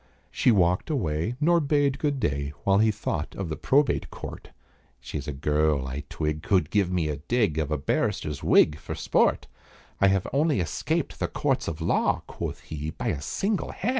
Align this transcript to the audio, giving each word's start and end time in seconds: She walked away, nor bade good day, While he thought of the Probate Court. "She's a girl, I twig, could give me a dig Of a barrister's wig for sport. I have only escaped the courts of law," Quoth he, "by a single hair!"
She 0.31 0.49
walked 0.49 0.89
away, 0.89 1.35
nor 1.39 1.59
bade 1.59 1.99
good 1.99 2.19
day, 2.19 2.53
While 2.63 2.79
he 2.79 2.89
thought 2.89 3.35
of 3.35 3.49
the 3.49 3.55
Probate 3.55 4.09
Court. 4.09 4.49
"She's 4.99 5.27
a 5.27 5.31
girl, 5.31 5.85
I 5.87 6.05
twig, 6.09 6.41
could 6.41 6.71
give 6.71 6.89
me 6.91 7.07
a 7.07 7.17
dig 7.17 7.59
Of 7.59 7.69
a 7.69 7.77
barrister's 7.77 8.41
wig 8.41 8.79
for 8.79 8.95
sport. 8.95 9.45
I 9.99 10.07
have 10.07 10.25
only 10.33 10.59
escaped 10.59 11.19
the 11.19 11.27
courts 11.27 11.67
of 11.67 11.81
law," 11.81 12.23
Quoth 12.25 12.61
he, 12.61 12.89
"by 12.89 13.09
a 13.09 13.21
single 13.21 13.73
hair!" 13.73 13.89